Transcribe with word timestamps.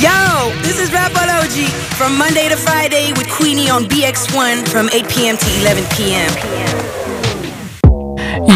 Yo, 0.00 0.50
this 0.62 0.80
is 0.80 0.88
Rapology 0.90 1.68
from 1.98 2.16
Monday 2.16 2.48
to 2.48 2.56
Friday 2.56 3.12
with 3.12 3.28
Queenie 3.28 3.68
on 3.68 3.84
BX1 3.84 4.66
from 4.68 4.88
8 4.90 5.08
p.m. 5.10 5.36
to 5.36 5.46
11 5.60 5.84
p.m. 5.90 6.30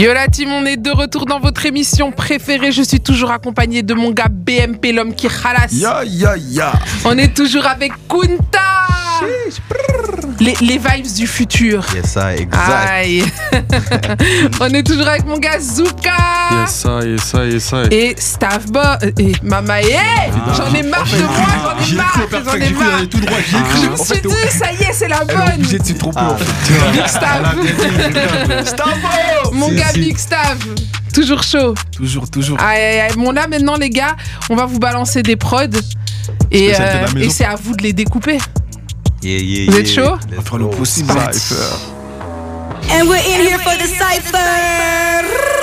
Yo 0.00 0.14
la 0.14 0.26
team, 0.28 0.50
on 0.52 0.64
est 0.64 0.78
de 0.78 0.90
retour 0.90 1.26
dans 1.26 1.40
votre 1.40 1.66
émission 1.66 2.12
préférée. 2.12 2.72
Je 2.72 2.82
suis 2.82 3.00
toujours 3.00 3.30
accompagné 3.30 3.82
de 3.82 3.92
mon 3.92 4.10
gars 4.10 4.28
BMP, 4.30 4.92
l'homme 4.94 5.14
qui 5.14 5.28
ralasse. 5.28 5.72
Ya 5.74 6.02
ya 6.04 6.34
ya. 6.38 6.72
On 7.04 7.18
est 7.18 7.36
toujours 7.36 7.66
avec 7.66 7.92
Kunta. 8.08 8.60
Les, 10.44 10.54
les 10.60 10.76
vibes 10.78 11.10
du 11.16 11.26
futur. 11.26 11.86
Yes, 11.94 12.04
ça, 12.12 12.36
exact. 12.36 12.88
Aïe. 12.90 13.24
on 14.60 14.66
est 14.68 14.82
toujours 14.82 15.08
avec 15.08 15.24
mon 15.24 15.38
gars 15.38 15.58
Zuka. 15.58 16.10
Yes, 16.52 16.70
ça, 16.70 17.00
yes, 17.02 17.22
ça, 17.22 17.46
yes, 17.46 17.64
ça. 17.64 17.82
Et 17.90 18.14
Stavbo 18.18 18.78
et 19.18 19.32
Mama 19.42 19.80
eh, 19.80 19.94
J'en 20.54 20.74
ai 20.74 20.82
marre 20.82 21.04
de 21.06 21.22
moi, 21.22 21.32
j'en 21.64 21.80
ai 21.80 21.84
J'ai 21.86 21.96
marre, 21.96 22.20
j'en 22.30 22.54
ai 22.56 22.66
j'ai 22.66 22.74
marre. 22.74 23.08
tout 23.10 23.20
droit, 23.20 23.38
j'ai 23.50 23.56
Je 23.82 23.88
me 23.88 23.96
suis 23.96 24.06
fait, 24.16 24.20
dit, 24.20 24.58
ça 24.58 24.66
y 24.72 24.82
est, 24.84 24.92
c'est 24.92 25.08
la 25.08 25.24
bonne. 25.24 25.54
obligée 25.54 25.78
de 25.78 25.84
s'y 25.86 25.94
tromper, 25.94 26.20
en 26.20 26.36
fait. 26.36 26.92
Big 26.92 27.06
Stav. 27.06 27.56
Mon 29.52 29.68
Si, 29.70 29.74
gars 29.76 29.88
si. 29.94 30.00
Big 30.00 30.18
Stav. 30.18 30.58
Toujours 31.14 31.42
chaud. 31.42 31.74
Toujours, 31.96 32.28
toujours. 32.28 32.60
Aïe, 32.60 32.82
aïe, 32.82 33.00
aïe. 33.00 33.12
Bon, 33.16 33.30
là, 33.30 33.46
maintenant, 33.48 33.76
les 33.76 33.88
gars, 33.88 34.14
on 34.50 34.56
va 34.56 34.66
vous 34.66 34.78
balancer 34.78 35.22
des 35.22 35.36
prods. 35.36 35.64
Et, 36.50 36.72
euh, 36.78 37.06
et 37.16 37.30
c'est 37.30 37.44
à 37.44 37.54
vous 37.54 37.74
de 37.74 37.82
les 37.82 37.92
découper. 37.94 38.38
Yeah, 39.24 39.38
yeah, 39.38 39.70
Vous 39.70 39.78
êtes 39.78 39.88
yeah. 39.88 40.04
chaud 40.04 40.18
On 40.32 40.36
va 40.36 40.42
faire 40.42 40.58
le 40.58 40.68
possible. 40.68 41.08
Cypher. 41.32 41.54
And 42.90 43.08
we're 43.08 43.16
in 43.16 43.40
here 43.40 43.58
for 43.58 43.74
the 43.78 43.86
cipher. 43.86 45.53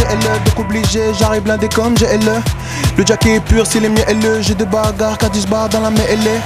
GLE, 0.00 0.44
donc 0.44 0.58
obligé, 0.58 1.00
j'arrive 1.18 1.42
blindé 1.42 1.68
comme 1.68 1.94
GLE. 1.94 2.42
Le 2.96 3.06
jack 3.06 3.26
est 3.26 3.40
pur, 3.40 3.66
c'est 3.66 3.80
les 3.80 3.88
miens 3.88 4.04
LE, 4.08 4.40
j'ai 4.40 4.54
des 4.54 4.64
bagarres, 4.64 5.18
car 5.18 5.30
10 5.30 5.46
barres 5.46 5.68
dans 5.68 5.80
la 5.80 5.90
mêlée. 5.90 6.40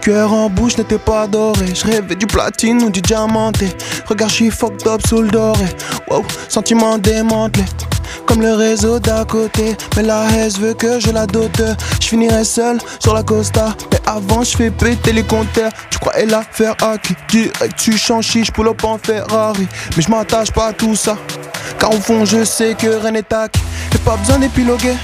Cœur 0.00 0.32
en 0.32 0.48
bouche 0.48 0.78
n'était 0.78 0.98
pas 0.98 1.26
doré, 1.26 1.74
je 1.74 1.84
rêvais 1.84 2.14
du 2.14 2.26
platine 2.26 2.82
ou 2.82 2.90
du 2.90 3.00
diamanté. 3.00 3.68
Regarde, 4.06 4.30
j'suis 4.30 4.50
fucked 4.50 4.86
up 4.86 5.00
sous 5.06 5.22
le 5.22 5.28
doré. 5.28 5.66
Wow, 6.08 6.24
sentiment 6.48 6.98
démantelé. 6.98 7.64
Comme 8.26 8.42
le 8.42 8.54
réseau 8.54 8.98
d'à 8.98 9.24
côté, 9.24 9.76
mais 9.96 10.02
la 10.02 10.26
haise 10.30 10.58
veut 10.58 10.74
que 10.74 11.00
je 11.00 11.10
la 11.10 11.26
dote. 11.26 11.62
Je 12.00 12.08
finirai 12.08 12.44
seul 12.44 12.78
sur 12.98 13.14
la 13.14 13.22
costa, 13.22 13.74
mais 13.90 14.00
avant 14.06 14.42
je 14.42 14.56
fais 14.56 14.70
péter 14.70 15.12
les 15.12 15.22
compteurs. 15.22 15.70
Tu 15.90 15.98
crois 15.98 16.12
la 16.24 16.42
faire 16.42 16.74
à 16.82 16.98
qui 16.98 17.14
Direct, 17.28 17.76
tu 17.76 17.96
changes 17.96 18.26
chiche, 18.26 18.50
pull 18.50 18.68
up 18.68 18.82
en 18.84 18.98
Ferrari. 18.98 19.66
Mais 19.96 20.02
je 20.02 20.10
m'attache 20.10 20.50
pas 20.50 20.68
à 20.68 20.72
tout 20.72 20.94
ça, 20.94 21.16
car 21.78 21.90
au 21.90 22.00
fond 22.00 22.24
je 22.24 22.44
sais 22.44 22.74
que 22.74 22.86
rien 22.86 23.10
n'est 23.10 23.34
acquis. 23.34 23.60
Et 23.94 23.98
pas 23.98 24.16
besoin 24.16 24.38
d'épiloguer, 24.38 24.94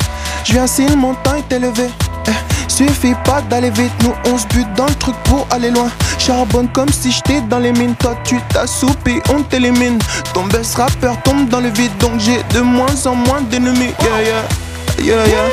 je 0.45 0.53
viens 0.53 0.67
si 0.67 0.87
le 0.87 0.97
montant 0.97 1.35
est 1.35 1.53
élevé. 1.53 1.89
Eh, 2.27 2.31
suffit 2.75 3.15
pas 3.25 3.41
d'aller 3.43 3.71
vite, 3.71 3.93
nous 4.03 4.15
on 4.33 4.37
se 4.37 4.47
bute 4.49 4.73
dans 4.75 4.87
le 4.87 4.95
truc 4.95 5.15
pour 5.25 5.47
aller 5.53 5.71
loin. 5.71 5.89
Charbonne 6.19 6.69
comme 6.73 6.89
si 6.89 7.13
j'étais 7.13 7.41
dans 7.43 7.61
les 7.61 7.73
mines, 7.73 7.95
toi 7.95 8.17
tu 8.25 8.41
t'assoupis, 8.53 9.21
on 9.33 9.43
t'élimine. 9.43 9.99
Ton 10.33 10.45
best 10.47 10.75
rappeur 10.75 11.17
tombe 11.23 11.49
dans 11.49 11.61
le 11.61 11.69
vide, 11.69 11.97
donc 12.01 12.19
j'ai 12.19 12.43
de 12.53 12.61
moins 12.61 13.07
en 13.07 13.15
moins 13.15 13.43
d'ennemis. 13.43 13.95
Yeah, 14.01 14.23
yeah, 14.23 15.07
yeah, 15.07 15.27
yeah. 15.27 15.49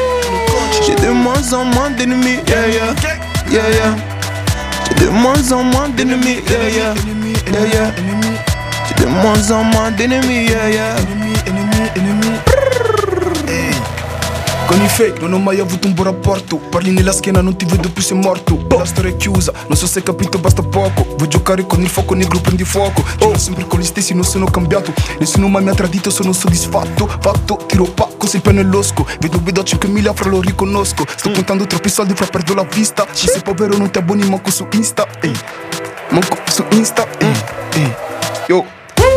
J'ai 0.86 0.96
de 0.96 1.12
moins 1.12 1.54
en 1.54 1.66
moins 1.66 1.92
d'ennemis. 1.92 2.40
Yeah, 2.48 2.68
yeah, 2.68 2.94
yeah, 3.52 3.70
yeah. 3.70 3.96
J'ai 4.88 5.06
de 5.06 5.10
moins 5.12 5.52
en 5.52 5.64
moins 5.64 5.90
d'ennemis. 5.90 6.42
Yeah, 6.50 6.70
yeah, 6.70 6.94
yeah, 7.54 7.68
yeah. 7.72 7.92
J'ai 8.88 9.04
de 9.04 9.10
moins 9.10 9.52
en 9.52 9.64
moins 9.66 9.92
d'ennemis. 9.92 10.48
Yeah, 10.50 10.70
yeah. 10.72 10.96
Con 14.72 14.82
i 14.82 14.88
fake 14.88 15.20
non 15.20 15.34
ho 15.34 15.38
mai 15.38 15.60
avuto 15.60 15.88
un 15.88 15.94
buon 15.94 16.08
rapporto. 16.08 16.56
Parli 16.56 16.92
nella 16.92 17.12
schiena 17.12 17.42
non 17.42 17.58
ti 17.58 17.66
vedo 17.66 17.90
più 17.90 18.02
sei 18.02 18.18
morto. 18.18 18.58
La 18.70 18.86
storia 18.86 19.12
è 19.12 19.18
chiusa, 19.18 19.52
non 19.68 19.76
so 19.76 19.86
se 19.86 20.00
hai 20.00 20.06
capito 20.06 20.40
basta 20.40 20.62
poco. 20.62 21.06
Vuoi 21.18 21.28
giocare 21.28 21.68
con 21.68 21.82
il 21.82 21.90
fuoco 21.90 22.14
negro 22.14 22.40
prendi 22.40 22.64
fuoco. 22.64 23.04
Giro 23.18 23.38
sempre 23.38 23.68
con 23.68 23.82
gli 23.82 23.84
stessi 23.84 24.14
non 24.14 24.24
sono 24.24 24.46
cambiato. 24.46 24.94
Nessuno 25.20 25.50
mai 25.50 25.62
mi 25.62 25.72
ha 25.72 25.74
tradito 25.74 26.10
sono 26.10 26.32
soddisfatto. 26.32 27.06
Fatto, 27.20 27.66
tiro 27.68 27.84
pacco, 27.84 28.26
sei 28.28 28.40
penne 28.40 28.64
l'osco. 28.64 29.06
Vedo 29.20 29.42
vedo 29.44 29.60
a 29.60 29.64
5.000 29.66 30.14
fra 30.14 30.30
lo 30.30 30.40
riconosco. 30.40 31.04
Sto 31.18 31.32
contando 31.32 31.68
troppi 31.68 31.90
soldi 31.90 32.14
fra 32.14 32.28
perdo 32.28 32.54
la 32.54 32.64
vista. 32.64 33.06
Se 33.12 33.28
sei 33.28 33.42
povero 33.42 33.76
non 33.76 33.92
ti 33.92 33.98
abboni 33.98 34.24
manco 34.30 34.52
su 34.52 34.66
Insta 34.72 35.06
Ehi, 35.20 35.38
manco 36.12 36.38
su 36.48 36.64
Insta 36.72 37.06
Ehi, 37.20 37.44
ehi, 37.74 37.94
yo 38.48 38.66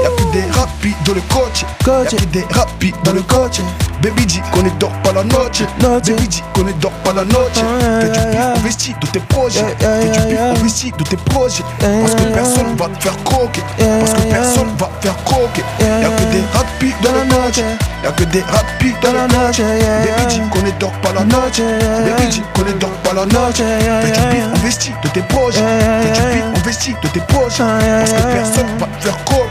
Y'a 0.04 0.10
que 0.16 0.24
des 0.32 0.54
rapides 0.54 0.73
dans 1.04 1.14
le 1.14 1.20
coach. 1.22 1.64
Y'a 1.86 2.04
que 2.04 2.24
des 2.26 2.44
rapides 2.50 2.94
dans 3.04 3.12
le 3.12 3.22
coach. 3.22 3.60
Baby 4.02 4.28
G 4.28 4.42
qu'on 4.52 4.62
ne 4.62 4.70
dort 4.78 4.92
pas 5.02 5.12
la 5.12 5.24
noche. 5.24 5.62
Baby 5.80 6.30
G 6.30 6.42
qu'on 6.52 6.64
ne 6.64 6.72
dort 6.72 6.92
pas 7.04 7.12
la 7.12 7.24
noche. 7.24 7.60
Fais 8.00 8.08
du 8.08 8.20
bif 8.30 8.40
investi 8.58 8.94
de 9.00 9.06
tes 9.06 9.20
projets. 9.20 9.64
Fais 9.78 10.08
du 10.08 10.28
bif 10.28 10.40
investi 10.40 10.92
de 10.98 11.04
tes 11.04 11.16
projets. 11.16 11.64
Parce 11.78 12.14
que 12.14 12.22
personne 12.32 12.74
va 12.76 12.86
te 12.86 13.02
faire 13.02 13.16
croquer. 13.24 13.62
Parce 13.78 14.12
que 14.12 14.28
personne 14.30 14.68
va 14.78 14.90
te 15.00 15.06
faire 15.06 15.16
croquer. 15.24 15.64
Y'a 15.80 16.08
que 16.08 16.24
des 16.32 16.42
rapides 16.52 16.94
dans 17.02 17.12
le 17.12 17.28
coach. 17.30 17.58
Y'a 18.02 18.12
que 18.12 18.24
des 18.24 18.42
rapides 18.42 18.96
dans 19.02 19.12
le 19.12 19.28
coach. 19.28 19.60
Baby 19.60 20.34
G 20.34 20.42
qu'on 20.50 20.62
ne 20.62 20.70
dort 20.78 20.92
pas 21.02 21.12
la 21.12 21.24
noche 21.24 21.60
Baby 21.60 22.32
G 22.32 22.42
qu'on 22.54 22.64
ne 22.64 22.72
dort 22.72 22.90
pas 23.02 23.12
la 23.14 23.26
noche 23.26 23.56
Fais 23.56 24.10
du 24.10 24.36
bif 24.36 24.44
investi 24.56 24.92
de 25.02 25.08
tes 25.08 25.22
projets. 25.22 25.60
Fais 25.60 26.12
du 26.12 26.34
bif 26.34 26.44
investi 26.56 26.94
de 27.02 27.08
tes 27.08 27.20
projets. 27.20 27.64
Parce 27.64 28.12
que 28.12 28.32
personne 28.32 28.66
va 28.78 28.86
te 28.86 29.04
faire 29.04 29.24
croquer 29.24 29.43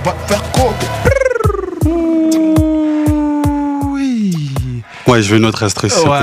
personne 0.00 0.04
va 0.04 0.12
te 0.12 0.32
faire 0.32 0.52
croquer 0.52 0.86
Ouais, 5.06 5.22
je 5.22 5.34
veux 5.34 5.40
s'il 5.40 5.50
te 5.50 5.80
plaît. 5.80 6.18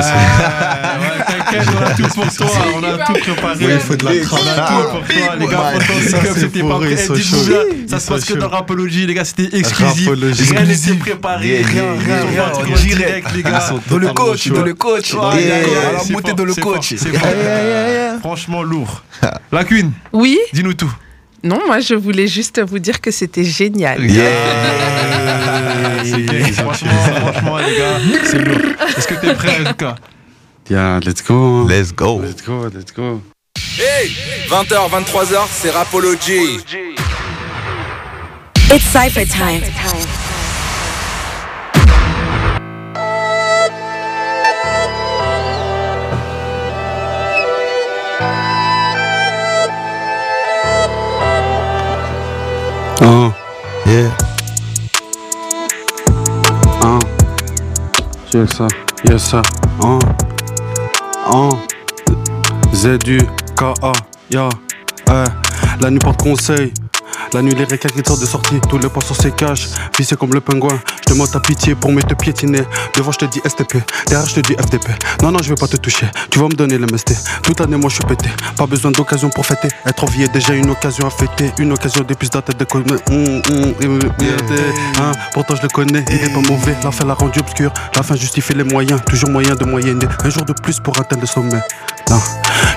t'inquiète, 1.28 1.68
on 1.76 1.84
a 1.84 1.94
tout 1.94 2.08
pour 2.16 2.34
toi, 2.34 2.48
on 2.74 2.84
a 2.84 3.06
tout 3.06 3.14
préparé. 3.14 3.66
Ouais, 3.66 3.74
il 3.74 3.80
faut 3.82 3.96
de 3.98 4.06
la 4.06 4.12
On 4.12 4.14
a 4.14 4.68
tout 4.68 4.90
pour 4.90 5.08
toi, 5.08 5.36
les 5.38 5.48
gars. 5.48 5.74
Ouais, 5.74 6.26
comme 6.26 6.38
c'était 6.38 6.64
pas 6.64 6.78
prêt. 6.78 6.96
ça 6.96 8.00
se 8.00 8.08
passe 8.08 8.24
que 8.24 8.34
dans 8.36 8.48
Rapology, 8.48 9.06
les 9.06 9.14
gars, 9.14 9.26
c'était 9.26 9.58
exclusif. 9.58 10.10
Rien 10.52 10.64
n'était 10.64 10.94
préparé, 10.94 11.64
rien, 11.64 11.84
rien, 12.00 12.26
rien. 12.30 12.52
on 12.56 12.76
direct, 12.76 13.28
les 13.36 13.44
gars. 13.44 13.74
Dans 13.90 13.98
le 13.98 14.08
coach, 14.14 14.48
dans 14.48 14.64
le 14.64 14.74
coach. 14.74 15.14
Ouais, 15.16 15.50
la 15.94 16.00
c'est 16.00 16.14
montée 16.14 16.34
dans 16.34 16.46
le 16.46 16.54
coach. 16.56 16.96
Franchement 18.22 18.64
lourd. 18.64 19.04
La 19.52 19.64
Queen, 19.64 19.92
Oui 20.14 20.38
dis-nous 20.54 20.74
tout. 20.74 20.94
Non, 21.44 21.60
moi, 21.66 21.80
je 21.80 21.94
voulais 21.94 22.28
juste 22.28 22.60
vous 22.66 22.80
dire 22.80 23.00
que 23.00 23.12
c'était 23.12 23.44
génial. 23.44 24.00
C'est 26.04 26.22
gay. 26.22 26.52
Franchement, 26.54 26.92
franchement, 26.92 27.58
les 27.58 27.78
gars, 27.78 28.00
c'est 28.24 28.40
lourd. 28.40 28.58
Est-ce 28.98 29.08
que 29.08 29.16
t'es 29.16 29.34
prêt, 29.34 29.58
en 29.62 29.70
tout 29.70 29.76
cas? 29.76 29.96
Yeah, 30.70 31.00
let's 31.06 31.24
go. 31.24 31.66
Let's 31.68 31.94
go. 31.94 32.22
Let's 32.22 32.44
go, 32.44 32.70
let's 32.74 32.92
go. 32.94 33.22
Hey 33.78 34.12
20h, 34.50 34.90
23h, 34.90 35.48
c'est 35.52 35.70
Rapology. 35.70 36.60
It's 38.72 38.84
cipher 38.84 39.26
time. 39.26 39.62
Yes, 58.34 58.58
ça, 58.58 58.68
yes, 59.08 59.24
ça. 59.24 59.42
Oh, 59.82 60.00
oh. 61.32 61.50
Z-U-K-A, 62.74 63.92
ya. 64.30 64.50
Eh, 65.10 65.24
la 65.80 65.90
nuit 65.90 66.00
porte 66.00 66.22
conseil. 66.22 66.74
La 67.34 67.42
nuit, 67.42 67.54
les 67.54 67.66
sortent 68.06 68.20
de 68.20 68.26
sortie, 68.26 68.60
tous 68.70 68.78
les 68.80 68.90
poissons 68.90 69.14
se 69.14 69.30
cachent. 69.30 69.70
Vissé 69.98 70.18
comme 70.18 70.34
le 70.34 70.42
pingouin, 70.42 70.78
demande 71.08 71.32
ta 71.32 71.40
pitié 71.40 71.76
pour 71.76 71.92
me 71.92 72.02
te 72.02 72.14
piétiner. 72.14 72.62
Devant, 72.96 73.12
je 73.12 73.20
te 73.20 73.26
dis 73.26 73.40
STP, 73.46 73.78
derrière, 74.08 74.28
je 74.28 74.36
te 74.36 74.40
dis 74.42 74.54
FDP. 74.54 74.90
Non, 75.22 75.32
non, 75.32 75.40
je 75.42 75.50
vais 75.50 75.56
pas 75.56 75.68
te 75.68 75.78
toucher, 75.78 76.08
tu 76.30 76.40
vas 76.40 76.46
me 76.46 76.56
donner 76.56 76.78
l'MST. 76.78 77.16
Toute 77.44 77.60
l'année, 77.60 77.78
moi, 77.78 77.90
je 77.90 77.96
suis 77.96 78.04
pété. 78.04 78.30
Pas 78.56 78.66
besoin 78.66 78.92
d'occasion 78.92 79.30
pour 79.30 79.46
fêter. 79.46 79.70
Être 79.86 80.04
en 80.04 80.08
vie 80.08 80.24
est 80.24 80.34
déjà 80.34 80.54
une 80.54 80.70
occasion 80.70 81.08
à 81.08 81.10
fêter. 81.10 81.52
Une 81.60 81.72
occasion 81.72 82.04
de 82.04 82.14
plus 82.14 82.30
tête 82.30 82.58
de 82.58 82.64
connaître. 82.64 83.12
Hum, 83.12 83.42
hum, 83.50 84.00
hein. 85.00 85.12
Pourtant, 85.34 85.56
je 85.56 85.62
le 85.62 85.70
connais, 85.70 86.04
il 86.10 86.24
est 86.24 86.34
pas 86.34 86.42
mauvais. 86.42 86.76
La 86.84 86.92
fin 86.92 87.06
l'a 87.06 87.14
rendu 87.14 87.40
obscur. 87.40 87.72
La 87.96 88.04
fin 88.04 88.16
justifie 88.16 88.54
les 88.54 88.64
moyens, 88.64 89.02
toujours 89.06 89.30
moyen 89.30 89.56
de 89.56 89.66
moyenner. 89.66 90.08
Un 90.24 90.30
jour 90.30 90.46
de 90.46 90.54
plus 90.54 90.80
pour 90.80 91.00
atteindre 91.00 91.22
le 91.22 91.28
sommet. 91.28 91.62
Non, 92.10 92.20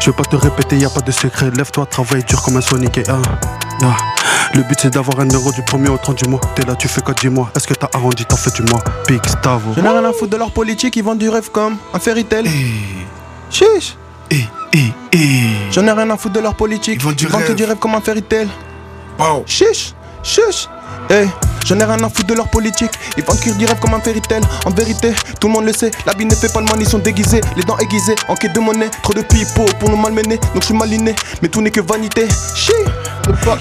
je 0.01 0.07
vais 0.11 0.17
pas 0.17 0.25
te 0.25 0.37
répéter, 0.37 0.77
y 0.77 0.85
a 0.85 0.91
pas 0.91 1.01
de 1.01 1.13
secret. 1.13 1.51
Lève-toi, 1.57 1.87
travaille 1.87 2.25
dur 2.25 2.43
comme 2.43 2.57
un 2.57 2.61
Sonic 2.61 2.99
et 2.99 3.09
un. 3.11 3.23
Ah. 3.83 3.97
Le 4.55 4.63
but 4.63 4.79
c'est 4.83 4.91
d'avoir 4.91 5.21
un 5.21 5.29
euro 5.29 5.53
du 5.53 5.63
premier 5.63 5.89
au 5.89 5.97
30 5.97 6.25
du 6.25 6.29
mois. 6.29 6.41
T'es 6.57 6.63
là, 6.67 6.75
tu 6.75 6.89
fais 6.89 7.01
quoi 7.01 7.15
dis-moi? 7.15 7.51
Est-ce 7.55 7.67
que 7.69 7.75
t'as 7.75 7.89
arrondi, 7.95 8.25
t'as 8.27 8.37
fait 8.37 8.53
du 8.55 8.63
mois? 8.63 8.81
Big 9.07 9.25
Stavo. 9.25 9.73
J'en 9.77 9.85
ai 9.85 9.89
rien 9.89 10.05
à 10.05 10.13
foutre 10.13 10.31
de 10.33 10.37
leur 10.37 10.51
politique, 10.51 10.97
ils 10.97 11.05
vendent 11.05 11.19
du 11.19 11.29
rêve 11.29 11.51
comme 11.51 11.77
un 11.95 11.99
fairy 12.01 12.25
tale. 12.25 12.47
Chiche. 13.51 13.97
Eh, 14.31 14.45
eh, 14.73 14.93
eh. 15.13 15.19
J'en 15.71 15.87
ai 15.87 15.93
rien 15.93 16.11
à 16.11 16.17
foutre 16.17 16.35
de 16.35 16.41
leur 16.41 16.55
politique, 16.57 16.97
Ils 16.97 17.03
vendent 17.03 17.15
du 17.15 17.27
que 17.27 17.37
rêve. 17.37 17.55
du 17.55 17.65
rêve 17.65 17.79
comme 17.79 17.95
un 17.95 18.01
fairy 18.01 18.23
tale. 18.23 18.49
Wow. 19.19 19.45
Chiche, 19.47 19.95
chiche. 20.23 20.69
Hey, 21.09 21.29
j'en 21.65 21.79
ai 21.79 21.85
rien 21.85 22.03
à 22.03 22.09
foutre 22.09 22.27
de 22.27 22.35
leur 22.35 22.49
politique. 22.49 22.93
Ils 23.17 23.25
vendent 23.25 23.41
que 23.41 23.51
du 23.51 23.65
rêve 23.65 23.79
comme 23.81 23.95
un 23.95 24.01
fairy 24.01 24.21
tale. 24.21 24.43
En 24.65 24.71
vérité, 24.71 25.13
tout 25.41 25.49
le 25.49 25.55
monde 25.55 25.65
le 25.65 25.73
sait. 25.73 25.91
L'habit 26.07 26.27
ne 26.27 26.35
fait 26.35 26.53
pas 26.53 26.61
le 26.61 26.67
mal, 26.67 26.77
ils 26.81 26.89
sont 26.89 26.99
déguisés. 26.99 27.41
Les 27.57 27.63
dents 27.63 27.79
aiguisées, 27.79 28.15
en 28.29 28.35
quête 28.35 28.55
de 28.55 28.61
monnaie. 28.61 28.91
Trop 29.03 29.15
de 29.15 29.23
pipeaux 29.23 29.67
pour 29.79 29.91
nous 29.91 29.97
malmener. 29.97 30.37
Donc 30.37 30.63
je 30.63 30.67
suis 30.67 30.75
maliné, 30.75 31.15
mais 31.43 31.49
tout 31.49 31.61
n'est 31.61 31.71
que 31.71 31.81
vanité. 31.81 32.27
Chi. 32.55 32.73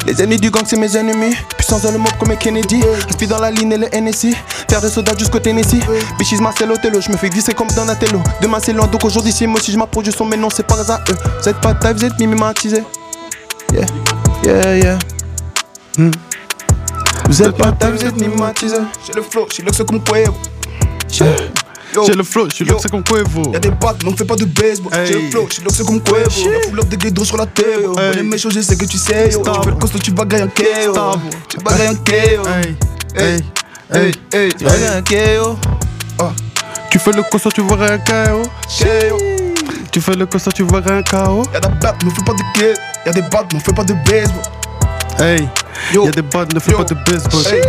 Les 0.05 0.21
ennemis 0.21 0.37
du 0.37 0.49
gang, 0.49 0.63
c'est 0.65 0.77
mes 0.77 0.95
ennemis. 0.97 1.35
Puissance 1.57 1.83
dans 1.83 1.91
le 1.91 1.97
mob 1.97 2.11
comme 2.19 2.35
Kennedy. 2.37 2.81
Inspire 3.07 3.29
dans 3.29 3.39
la 3.39 3.51
ligne 3.51 3.71
et 3.71 3.77
le 3.77 3.87
NSI. 3.93 4.35
Faire 4.69 4.81
des 4.81 4.89
soldats 4.89 5.17
jusqu'au 5.17 5.39
Tennessee. 5.39 5.81
Bitches 6.17 6.39
Marcel 6.41 6.71
Othello, 6.71 7.01
je 7.01 7.11
me 7.11 7.17
fais 7.17 7.29
glisser 7.29 7.53
comme 7.53 7.67
Donatello. 7.69 8.21
Demain 8.41 8.59
c'est 8.61 8.73
loin, 8.73 8.87
donc 8.87 9.03
aujourd'hui 9.05 9.31
c'est 9.31 9.47
moi 9.47 9.59
si 9.61 9.71
je 9.71 9.77
m'approche 9.77 10.09
son, 10.09 10.25
mais 10.25 10.37
non, 10.37 10.49
c'est 10.49 10.65
pas 10.65 10.79
hasard. 10.79 11.01
Eux, 11.09 11.15
vous 11.41 11.49
êtes 11.49 11.59
pas 11.61 11.73
taille, 11.73 11.93
vous 11.93 12.05
êtes 12.05 12.17
mimématisés. 12.19 12.83
Yeah, 13.73 13.85
yeah, 14.43 14.77
yeah. 14.77 14.99
Hmm. 15.97 16.11
Vous 17.29 17.43
êtes 17.43 17.55
pas 17.55 17.71
taille, 17.71 17.91
vous 17.91 18.03
êtes 18.03 18.19
mimématisés. 18.19 18.75
J'ai 19.05 19.13
le 19.13 19.21
flow, 19.21 19.47
j'ai 19.55 19.61
le 19.61 19.71
comme 19.83 20.01
Cuevo. 20.03 20.33
J'ai 21.11 22.13
le 22.15 22.23
flow, 22.23 22.49
je 22.49 22.55
suis 22.55 22.65
c'est 22.79 22.89
comme 22.89 23.03
Cuevo. 23.03 23.53
Y'a 23.53 23.59
des 23.59 23.69
battes, 23.69 23.97
mais 24.03 24.09
on 24.09 24.17
fait 24.17 24.25
pas 24.25 24.35
de 24.35 24.45
baseball. 24.45 24.91
J'ai 25.05 25.13
le 25.13 25.29
flow, 25.29 25.47
j'ai 25.47 25.61
le 25.61 25.85
comme 25.85 26.01
Cuevo. 26.01 26.51
Y'a 26.51 26.59
full 26.67 26.79
up 26.79 26.89
de 26.89 26.95
guédos 26.95 27.25
sur 27.25 27.37
la. 27.37 27.43
Hey. 27.43 27.85
On 27.85 27.99
est 27.99 28.23
méchant, 28.23 28.49
je 28.49 28.61
sais 28.61 28.75
que 28.75 28.85
tu 28.85 28.97
sais. 28.97 29.29
Yo. 29.29 29.43
Tu 29.43 29.61
fais 29.61 29.69
le 29.69 29.75
costaud, 29.75 29.99
tu 29.99 30.09
bagailles 30.09 30.41
un 30.41 30.47
KO. 30.47 31.19
Tu 31.47 31.57
bagailles 31.57 31.89
un 31.89 31.95
KO. 31.95 32.49
Hey, 33.15 33.43
Hey, 33.91 34.11
hey, 34.33 34.51
Tu 34.53 34.63
vois, 34.63 34.73
un 34.73 35.03
KO. 35.03 35.55
Tu 36.89 36.97
fais 36.97 37.11
le 37.11 37.21
costaud, 37.21 37.51
tu 37.51 37.61
verras 37.61 37.91
un 37.91 37.99
KO. 37.99 38.41
KO. 38.79 39.17
Tu 39.91 40.01
fais 40.01 40.15
le 40.15 40.25
costaud, 40.25 40.51
tu 40.51 40.63
verras 40.63 40.95
un 40.95 41.03
KO. 41.03 41.43
Y'a 41.53 41.59
des 41.59 41.69
battes, 41.79 41.97
mais 42.03 42.09
on 42.11 42.15
fait 42.15 42.25
pas 42.25 42.33
de 42.33 42.59
guet. 42.59 42.73
Y'a 43.05 43.11
des 43.11 43.21
battes, 43.21 43.53
mais 43.53 43.59
on 43.59 43.63
fait 43.63 43.75
pas 43.75 43.83
de 43.83 43.93
baseball. 43.93 44.41
Hey. 45.19 45.47
Y'a 45.93 46.11
des 46.11 46.21
bandes, 46.21 46.53
ne 46.53 46.59
fais 46.59 46.71
Yo. 46.71 46.77
pas 46.77 46.83
de 46.83 46.93
baseball. 46.93 47.41
Hey, 47.53 47.61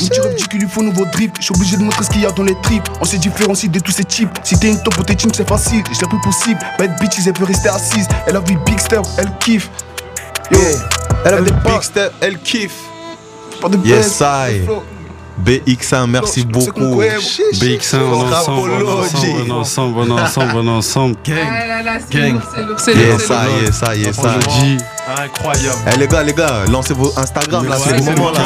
Mon 0.00 0.08
tir 0.08 0.34
du 0.34 0.44
cul 0.48 0.58
lui 0.58 0.68
faut 0.68 0.82
nouveau 0.82 1.04
drip. 1.12 1.36
Je 1.38 1.44
suis 1.44 1.54
obligé 1.54 1.76
de 1.76 1.82
montrer 1.82 2.04
ce 2.04 2.10
qu'il 2.10 2.20
y 2.22 2.26
a 2.26 2.30
dans 2.30 2.42
les 2.42 2.56
tripes. 2.62 2.88
On 3.00 3.04
se 3.04 3.16
différencie 3.16 3.70
de 3.70 3.78
tous 3.80 3.92
ces 3.92 4.04
types. 4.04 4.30
Si 4.42 4.58
t'es 4.58 4.68
une 4.68 4.82
top 4.82 4.94
pour 4.94 5.04
tes 5.04 5.14
teams, 5.16 5.32
c'est 5.34 5.48
facile. 5.48 5.82
Je 5.92 6.00
l'ai 6.00 6.06
plus 6.08 6.20
possible. 6.20 6.60
Bad 6.78 6.98
bitches, 7.00 7.26
elle 7.26 7.32
peut 7.32 7.44
rester 7.44 7.68
assise. 7.68 8.06
Elle 8.26 8.36
a 8.36 8.40
vu 8.40 8.56
Big 8.66 8.78
Step, 8.78 9.02
elle 9.18 9.30
kiffe. 9.38 9.70
Yo, 10.50 10.58
Yeah. 10.58 10.78
Elle 11.26 11.34
a 11.34 11.38
est 11.38 11.42
big 11.64 11.82
step, 11.82 12.12
elle 12.20 12.38
kiffe. 12.38 12.74
pas 13.62 13.68
de 13.70 13.78
Yes, 13.78 14.20
I. 14.20 14.58
le 14.58 14.64
flow. 14.64 14.82
BX1, 15.42 16.06
merci 16.06 16.44
beaucoup. 16.44 16.70
qu'on 16.70 16.98
Cuevo. 16.98 17.20
BX1, 17.54 17.96
on 17.96 18.30
est 18.30 18.34
ensemble, 18.34 18.70
on 18.70 18.80
est 18.80 18.92
ensemble, 18.92 19.26
on 19.40 19.46
est 19.46 19.50
ensemble, 19.50 19.98
on 19.98 20.06
est 20.06 20.20
ensemble, 20.20 20.52
on 20.56 20.66
est 20.66 20.70
ensemble. 20.70 21.16
Ah 21.28 21.98
Gang. 22.10 22.34
lourd, 22.34 22.42
c'est 22.52 22.62
lourd, 22.62 22.78
c'est 22.78 22.92
Yes, 22.94 24.14
c'est 24.14 24.22
lourd. 24.22 24.78
Incroyable. 25.06 25.78
Eh 25.92 25.98
les 25.98 26.08
gars, 26.08 26.22
les 26.22 26.32
gars, 26.32 26.64
lancez 26.70 26.94
vos 26.94 27.12
Instagram 27.18 27.68
là, 27.68 27.76
c'est 27.76 27.96
le 27.98 28.02
moment 28.02 28.30
là. 28.30 28.40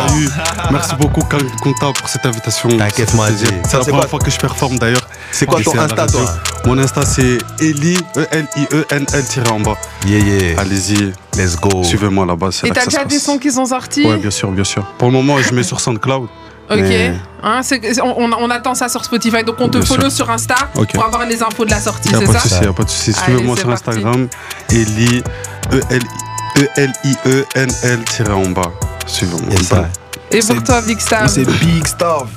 Merci 0.73 0.95
beaucoup, 0.97 1.23
Kang 1.23 1.45
Conta, 1.63 1.93
pour 1.93 2.09
cette 2.09 2.27
invitation. 2.27 2.69
T'inquiète, 2.69 3.15
moi. 3.15 3.29
C'est 3.65 3.75
la 3.77 3.85
première 3.85 4.09
fois 4.09 4.19
que 4.19 4.31
je 4.31 4.39
performe 4.39 4.79
d'ailleurs. 4.79 5.07
C'est 5.31 5.47
quoi 5.47 5.61
ton 5.63 5.79
Insta 5.79 6.07
toi 6.07 6.23
Mon 6.65 6.79
Insta, 6.79 7.05
c'est 7.05 7.39
Eli, 7.61 7.97
E 8.17 8.23
E-L-I-E-N-L 8.23 9.25
tiré 9.27 9.49
en 9.51 9.61
bas. 9.61 9.77
Yeah, 10.07 10.19
yeah. 10.19 10.61
Allez-y, 10.61 11.13
Let's 11.37 11.57
go. 11.57 11.85
suivez-moi 11.85 12.27
là-bas. 12.27 12.49
c'est 12.51 12.67
Et 12.67 12.71
t'as 12.71 12.87
déjà 12.87 13.05
des 13.05 13.19
sons 13.19 13.39
qui 13.39 13.53
sont 13.53 13.67
sortis 13.67 14.07
Ouais, 14.07 14.17
bien 14.17 14.31
sûr, 14.31 14.51
bien 14.51 14.65
sûr. 14.65 14.85
Pour 14.99 15.09
le 15.09 15.15
moment, 15.15 15.39
je 15.41 15.53
mets 15.55 15.63
sur 15.63 15.81
SoundCloud. 15.81 16.29
Ok. 16.71 16.77
Mais- 16.81 17.15
Hein, 17.43 17.61
c'est- 17.63 17.81
on, 18.03 18.51
attend 18.51 18.75
ça 18.75 18.89
sur 18.91 19.03
Spotify. 19.03 19.43
Donc 19.45 19.57
on 19.61 19.69
te 19.69 19.79
Bien 19.79 19.87
sûr. 19.87 19.95
follow 19.95 20.11
sur 20.11 20.29
Insta 20.29 20.57
pour 20.93 21.05
avoir 21.05 21.25
les 21.25 21.43
infos 21.43 21.65
de 21.65 21.71
la 21.71 21.81
sortie, 21.81 22.11
c'est 22.11 22.27
pas 22.27 22.33
de 22.33 22.33
ça 22.33 22.41
souci, 22.41 22.63
y 22.63 22.67
a 22.67 22.73
pas 22.75 22.83
de 22.83 22.91
souci. 22.91 23.13
Suivez-moi 23.15 23.57
sur 23.57 23.69
parti. 23.69 23.89
Instagram, 23.91 24.29
Eli, 24.71 25.23
E 25.73 25.81
E-L-I-E-N-L 26.59 28.05
tiré 28.05 28.33
en 28.33 28.51
bas. 28.51 28.73
Suivez-moi. 29.07 29.51
Yes, 29.51 29.71
I. 29.71 29.85
Et 30.37 30.41
pour 30.41 30.63
toi, 30.65 30.83
Big 30.83 31.01
Star 31.01 31.21
Moi, 31.21 31.29
c'est 31.29 31.49
Big 31.61 31.87
Stav. 31.87 32.29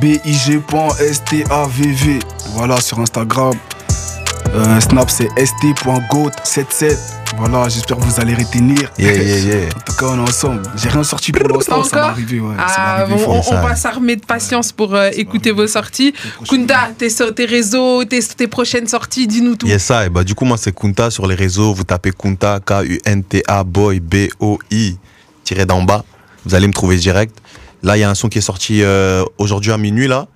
B-I-G.S-T-A-V-V. 0.00 2.18
Voilà, 2.54 2.80
sur 2.80 2.98
Instagram. 3.00 3.54
Euh, 4.54 4.80
Snap, 4.80 5.10
c'est 5.10 5.28
st.goat77. 5.38 6.96
Voilà, 7.36 7.68
j'espère 7.68 7.98
que 7.98 8.02
vous 8.02 8.20
allez 8.20 8.34
retenir. 8.34 8.90
Yeah, 8.98 9.12
yeah, 9.12 9.38
yeah. 9.38 9.68
En 9.76 9.80
tout 9.80 9.96
cas, 9.96 10.06
on 10.06 10.16
est 10.24 10.28
ensemble. 10.28 10.62
J'ai 10.76 10.88
rien 10.88 11.04
sorti 11.04 11.32
pour 11.32 11.46
l'instant, 11.48 11.84
ça. 11.84 12.14
Ouais, 12.14 12.24
ça 12.56 12.64
Ah, 12.76 13.06
bon, 13.06 13.16
on, 13.28 13.42
ça. 13.42 13.60
on 13.62 13.66
va 13.66 13.76
s'armer 13.76 14.16
de 14.16 14.24
patience 14.24 14.72
pour 14.72 14.94
euh, 14.94 15.10
écouter 15.12 15.50
vos 15.50 15.66
sorties. 15.66 16.14
Kunda, 16.48 16.90
tes, 16.96 17.08
tes 17.34 17.44
réseaux, 17.44 18.04
tes, 18.04 18.20
tes 18.22 18.46
prochaines 18.48 18.86
sorties, 18.86 19.26
dis-nous 19.26 19.56
tout. 19.56 19.66
Yes, 19.66 19.90
I. 19.90 20.08
Bah, 20.08 20.24
du 20.24 20.34
coup, 20.34 20.46
moi, 20.46 20.56
c'est 20.56 20.74
Kunta 20.74 21.10
sur 21.10 21.26
les 21.26 21.34
réseaux. 21.34 21.74
Vous 21.74 21.84
tapez 21.84 22.10
Kunta, 22.12 22.58
K-U-N-T-A, 22.64 23.64
boy, 23.64 24.00
B-O-I, 24.00 24.96
tiré 25.44 25.66
d'en 25.66 25.82
bas. 25.82 26.04
Vous 26.46 26.54
allez 26.54 26.66
me 26.66 26.72
trouver 26.72 26.96
direct. 26.96 27.36
Là, 27.82 27.96
il 27.96 28.00
y 28.00 28.04
a 28.04 28.10
un 28.10 28.14
son 28.14 28.28
qui 28.28 28.38
est 28.38 28.42
sorti 28.42 28.82
euh, 28.82 29.22
aujourd'hui 29.36 29.72
à 29.72 29.78
minuit, 29.78 30.08
là. 30.08 30.26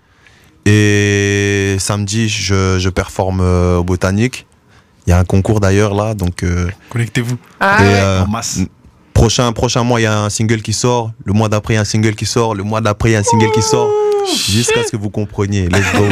Et 0.66 1.76
samedi, 1.78 2.28
je, 2.28 2.78
je 2.78 2.88
performe 2.88 3.40
euh, 3.40 3.78
au 3.78 3.84
Botanique. 3.84 4.46
Il 5.06 5.10
y 5.10 5.12
a 5.12 5.18
un 5.18 5.24
concours 5.24 5.58
d'ailleurs, 5.60 5.94
là. 5.94 6.14
Donc, 6.14 6.42
euh, 6.44 6.70
Connectez-vous. 6.90 7.36
Ah 7.58 7.78
et, 7.80 7.86
ouais. 7.86 7.94
euh, 8.00 8.22
En 8.22 8.28
masse. 8.28 8.60
Prochain, 9.22 9.52
prochain 9.52 9.84
mois, 9.84 10.00
il 10.00 10.02
y 10.02 10.06
a 10.06 10.19
un 10.24 10.30
single 10.30 10.62
qui 10.62 10.72
sort. 10.72 11.12
Le 11.24 11.32
mois 11.32 11.48
d'après, 11.48 11.74
il 11.74 11.76
y 11.76 11.78
a 11.78 11.82
un 11.82 11.84
single 11.84 12.14
qui 12.16 12.26
sort. 12.26 12.54
Le 12.56 12.64
mois 12.64 12.80
d'après, 12.80 13.10
il 13.10 13.12
y 13.12 13.16
a 13.16 13.20
un 13.20 13.22
single 13.22 13.52
qui 13.52 13.62
sort. 13.62 13.88
Jusqu'à 14.48 14.82
ce 14.84 14.90
que 14.90 14.96
vous 14.96 15.10
compreniez. 15.10 15.69
Let's 15.69 15.92
go. 15.96 16.04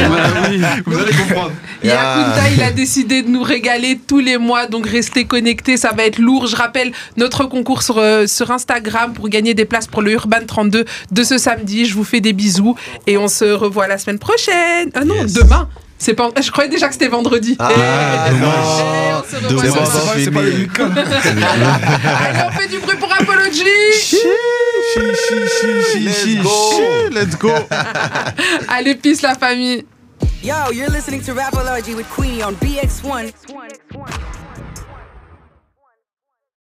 Vous 0.85 0.97
allez 0.97 1.13
comprendre. 1.27 1.51
Et 1.83 1.89
Ah. 1.91 2.35
Il 2.55 2.61
a 2.63 2.71
décidé 2.71 3.21
de 3.21 3.27
nous 3.27 3.43
régaler 3.43 3.99
tous 4.07 4.19
les 4.19 4.37
mois, 4.37 4.65
donc 4.67 4.87
restez 4.87 5.25
connectés, 5.25 5.75
ça 5.77 5.91
va 5.95 6.03
être 6.05 6.19
lourd. 6.19 6.47
Je 6.47 6.55
rappelle 6.55 6.91
notre 7.17 7.43
concours 7.45 7.83
sur, 7.83 7.97
euh, 7.97 8.27
sur 8.27 8.49
Instagram 8.51 9.13
pour 9.13 9.27
gagner 9.29 9.53
des 9.53 9.65
places 9.65 9.87
pour 9.87 10.01
le 10.01 10.11
Urban 10.13 10.39
32 10.47 10.85
de 11.11 11.23
ce 11.23 11.37
samedi. 11.37 11.85
Je 11.85 11.93
vous 11.95 12.03
fais 12.05 12.21
des 12.21 12.33
bisous 12.33 12.75
et 13.07 13.17
on 13.17 13.27
se 13.27 13.45
revoit 13.45 13.87
la 13.87 13.97
semaine 13.97 14.19
prochaine. 14.19 14.89
Ah 14.93 15.03
non, 15.05 15.15
Yes. 15.15 15.33
demain. 15.33 15.67
C'est 16.03 16.15
pas... 16.15 16.29
Je 16.41 16.49
croyais 16.49 16.67
déjà 16.67 16.87
que 16.87 16.93
c'était 16.93 17.09
vendredi. 17.09 17.55
Ah, 17.59 17.69
Eh, 17.69 18.31
dommage. 18.31 18.49
eh, 18.49 19.13
on 19.13 19.23
se 19.23 19.35
revoit 19.35 19.61
Dommage. 19.63 20.23
C'est 20.23 20.31
pas 20.31 20.41
le. 20.41 20.67
Allez, 22.27 22.39
on 22.47 22.51
fait 22.59 22.67
du 22.69 22.79
bruit 22.79 22.95
pour 22.97 23.13
Apology 23.13 23.63
Let's 25.99 26.41
go. 26.41 27.09
Let's 27.11 27.37
go. 27.37 27.51
Allez, 28.67 28.95
peace 28.95 29.21
la 29.21 29.35
famille 29.35 29.85
Yo, 30.43 30.71
you're 30.73 30.89
listening 30.89 31.21
to 31.21 31.33
Rapology 31.35 31.93
with 31.95 32.07
Queenie 32.15 32.41
on 32.43 32.53
BX1. 32.53 33.31